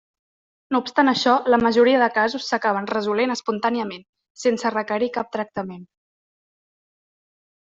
No 0.75 0.79
obstant 0.83 1.09
això, 1.11 1.33
la 1.53 1.59
majoria 1.63 1.99
de 2.03 2.07
casos 2.15 2.47
s'acaben 2.53 2.89
resolent 2.93 3.35
espontàniament, 3.35 4.03
sense 4.45 4.73
requerir 4.77 5.11
cap 5.19 5.31
tractament. 5.37 5.87